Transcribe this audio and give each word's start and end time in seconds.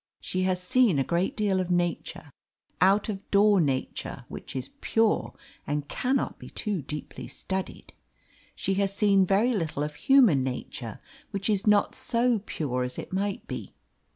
She 0.19 0.41
has 0.45 0.59
seen 0.59 0.97
a 0.97 1.03
great 1.03 1.37
deal 1.37 1.59
of 1.59 1.69
nature, 1.69 2.31
out 2.81 3.07
of 3.07 3.29
door 3.29 3.61
nature, 3.61 4.25
which 4.29 4.55
is 4.55 4.71
pure, 4.81 5.31
and 5.67 5.87
cannot 5.87 6.39
be 6.39 6.49
too 6.49 6.81
deeply 6.81 7.27
studied. 7.27 7.93
She 8.55 8.73
has 8.81 8.91
seen 8.95 9.27
very 9.27 9.53
little 9.53 9.83
of 9.83 9.93
human 9.93 10.43
nature, 10.43 10.99
which 11.29 11.51
is 11.51 11.67
not 11.67 11.93
so 11.93 12.39
pure 12.39 12.81
as 12.81 12.97
it 12.97 13.13
might 13.13 13.47
be. 13.47 13.75